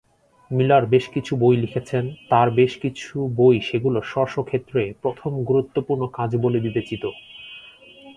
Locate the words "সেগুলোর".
3.59-4.05